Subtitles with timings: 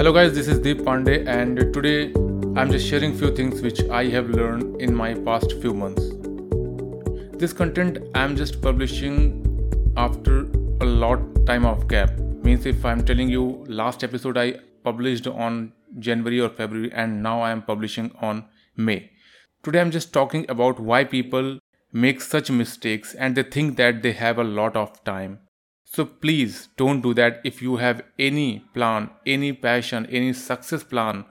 [0.00, 2.10] Hello guys, this is Deep Pandey and today
[2.58, 6.04] I'm just sharing few things which I have learned in my past few months.
[7.38, 10.46] This content I'm just publishing after
[10.80, 12.18] a lot time of gap.
[12.18, 17.42] Means if I'm telling you last episode I published on January or February and now
[17.42, 18.46] I am publishing on
[18.78, 19.10] May.
[19.62, 21.58] Today I'm just talking about why people
[21.92, 25.40] make such mistakes and they think that they have a lot of time
[25.92, 31.24] so please don't do that if you have any plan, any passion, any success plan,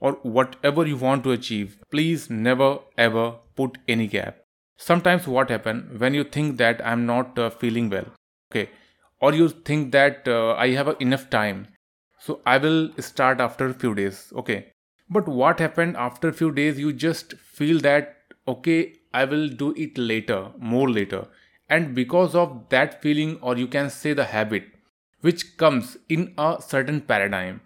[0.00, 1.76] or whatever you want to achieve.
[1.90, 4.38] Please never ever put any gap.
[4.78, 8.06] Sometimes what happen when you think that I'm not uh, feeling well,
[8.50, 8.70] okay,
[9.20, 11.68] or you think that uh, I have uh, enough time,
[12.18, 14.72] so I will start after a few days, okay.
[15.10, 16.78] But what happened after a few days?
[16.78, 18.16] You just feel that
[18.48, 21.26] okay, I will do it later, more later
[21.68, 24.64] and because of that feeling or you can say the habit
[25.20, 27.60] which comes in a certain paradigm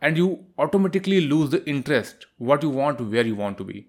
[0.00, 3.88] and you automatically lose the interest what you want where you want to be.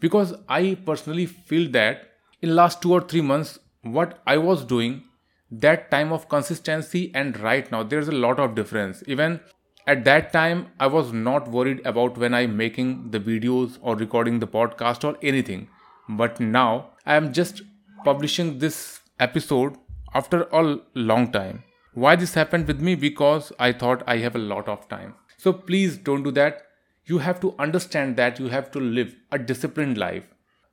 [0.00, 2.08] Because i personally feel that
[2.40, 5.02] in last 2 or 3 months what i was doing
[5.50, 9.02] that time of consistency and right now there's a lot of difference.
[9.06, 9.40] Even
[9.86, 14.38] at that time i was not worried about when i'm making the videos or recording
[14.38, 15.68] the podcast or anything.
[16.08, 17.62] But now i am just
[18.04, 19.76] publishing this episode
[20.14, 21.62] after a long time.
[21.94, 22.94] Why this happened with me?
[22.94, 25.14] Because I thought I have a lot of time.
[25.36, 26.62] So please don't do that.
[27.04, 30.24] You have to understand that you have to live a disciplined life.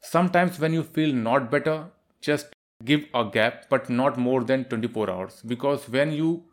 [0.02, 1.88] Sometimes when you feel not better,
[2.22, 2.48] just
[2.86, 5.42] give a gap, but not more than 24 hours.
[5.45, 6.44] Because when you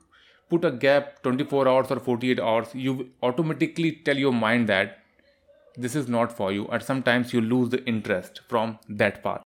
[0.48, 4.98] put a gap 24 hours or 48 hours, you automatically tell your mind that
[5.76, 9.42] this is not for you, and sometimes you lose the interest from that path.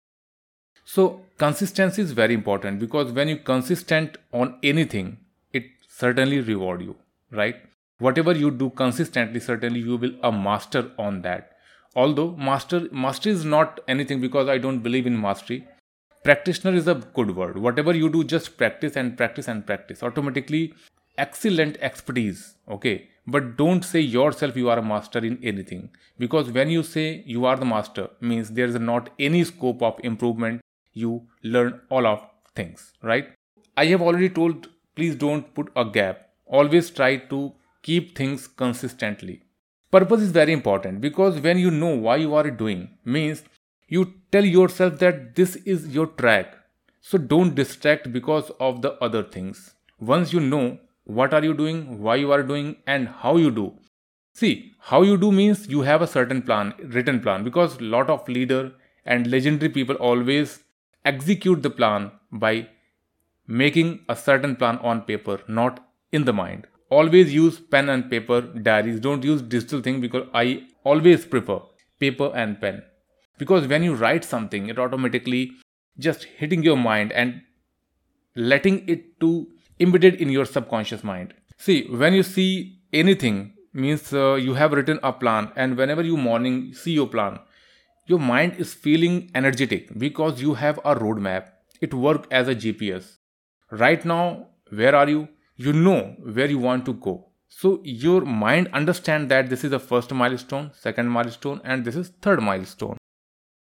[0.90, 5.18] So consistency is very important because when you consistent on anything,
[5.52, 6.96] it certainly reward you,
[7.30, 7.56] right?
[7.98, 11.50] Whatever you do consistently, certainly you will a master on that.
[11.94, 15.66] Although master mastery is not anything because I don't believe in mastery.
[16.24, 17.58] Practitioner is a good word.
[17.58, 20.02] Whatever you do, just practice and practice and practice.
[20.02, 20.72] Automatically,
[21.18, 22.54] excellent expertise.
[22.76, 27.22] Okay, but don't say yourself you are a master in anything because when you say
[27.26, 30.62] you are the master means there is not any scope of improvement
[31.02, 33.28] you learn all of things, right?
[33.76, 36.28] I have already told please don't put a gap.
[36.46, 39.42] Always try to keep things consistently.
[39.90, 43.42] Purpose is very important because when you know why you are doing means
[43.86, 46.54] you tell yourself that this is your track.
[47.00, 49.74] So don't distract because of the other things.
[50.00, 53.72] Once you know what are you doing, why you are doing and how you do.
[54.34, 58.28] See, how you do means you have a certain plan, written plan because lot of
[58.28, 58.72] leader
[59.06, 60.62] and legendary people always
[61.04, 62.68] execute the plan by
[63.46, 66.66] making a certain plan on paper, not in the mind.
[66.90, 69.00] Always use pen and paper diaries.
[69.00, 71.60] Don't use digital thing because I always prefer
[71.98, 72.82] paper and pen.
[73.38, 75.52] Because when you write something, it automatically
[75.98, 77.42] just hitting your mind and
[78.34, 79.48] letting it to
[79.80, 81.34] embedded in your subconscious mind.
[81.56, 86.16] See, when you see anything means uh, you have written a plan and whenever you
[86.16, 87.38] morning see your plan
[88.08, 91.48] your mind is feeling energetic because you have a roadmap.
[91.80, 93.18] It works as a gps
[93.70, 95.28] right now where are you?
[95.56, 97.30] You know where you want to go.
[97.48, 102.12] So your mind understand that this is the first milestone second milestone and this is
[102.22, 102.96] third milestone.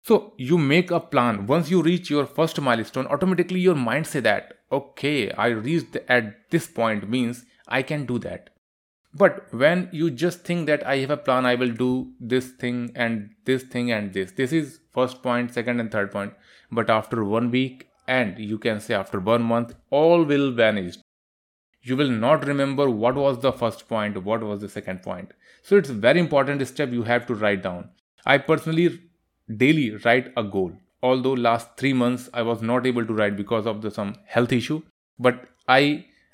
[0.03, 1.45] So you make a plan.
[1.47, 6.49] Once you reach your first milestone automatically your mind say that okay i reached at
[6.51, 8.49] this point means i can do that
[9.19, 11.89] but when you just think that i have a plan i will do
[12.19, 14.31] this thing and this thing and this.
[14.33, 16.33] This is first point second and third point.
[16.71, 20.97] But after one week and you can say after one month all will vanish.
[21.81, 25.31] You will not remember what was the first point what was the second point.
[25.63, 27.89] So it's very important step you have to write down.
[28.25, 28.99] I personally
[29.63, 30.73] daily write a goal.
[31.01, 34.53] Although last 3 months i was not able to write because of the some health
[34.59, 34.81] issue
[35.27, 35.43] but
[35.75, 35.81] i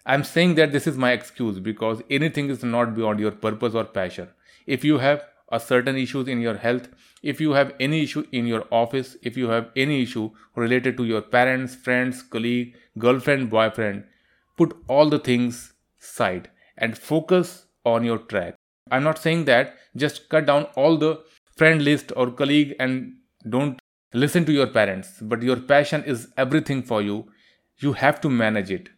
[0.06, 3.86] I'm saying that this is my excuse because anything is not beyond your purpose or
[3.86, 4.28] passion.
[4.68, 6.90] If you have a certain issues in your health,
[7.22, 11.06] if you have any issue in your office, if you have any issue related to
[11.06, 14.04] your parents, friends, colleague, girlfriend, boyfriend,
[14.58, 18.56] put all the things side and focus on your track.
[18.92, 21.22] I'm not saying that just cut down all the
[21.56, 23.14] friend list or colleague and
[23.50, 23.80] don't
[24.14, 27.28] listen to your parents, but your passion is everything for you.
[27.78, 28.90] You have to manage it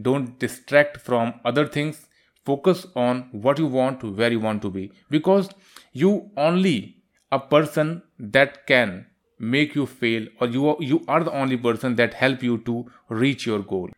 [0.00, 2.06] don't distract from other things.
[2.44, 4.92] Focus on what you want where you want to be.
[5.10, 5.48] Because
[5.92, 6.96] you only
[7.32, 9.06] a person that can
[9.38, 12.90] make you fail or you are, you are the only person that help you to
[13.08, 13.90] reach your goal.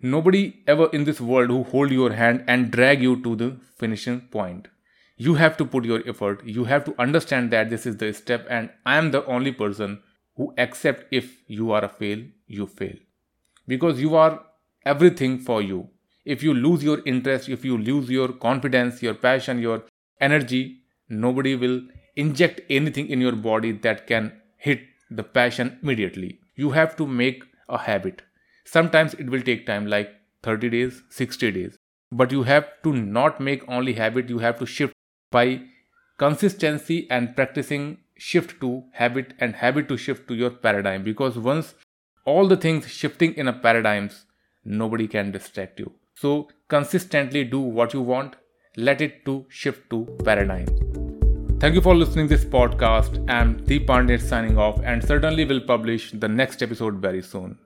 [0.00, 4.20] Nobody ever in this world who hold your hand and drag you to the finishing
[4.20, 4.68] point.
[5.16, 6.44] You have to put your effort.
[6.44, 10.02] You have to understand that this is the step and i am the only person
[10.36, 12.96] who accept if you are a fail you fail.
[13.66, 14.42] Because you are
[14.84, 15.88] everything for you.
[16.24, 19.84] If you lose your interest if you lose your confidence your passion your
[20.20, 21.82] energy nobody will
[22.16, 26.38] inject anything in your body that can hit the passion immediately.
[26.54, 28.22] You have to make a habit.
[28.64, 31.76] Sometimes it will take time like 30 days 60 days.
[32.12, 34.94] But you have to not make only habit you have to shift
[35.30, 35.62] by
[36.18, 41.02] consistency and practicing shift to habit and habit to shift to your paradigm.
[41.02, 41.74] Because once
[42.24, 44.24] all the things shifting in a paradigms
[44.64, 45.92] nobody can distract you.
[46.14, 48.36] So consistently do what you want.
[48.76, 50.66] Let it to shift to paradigm.
[51.60, 53.24] Thank you for listening this podcast.
[53.30, 57.58] I'm deep pandit signing off and certainly will publish the next episode very soon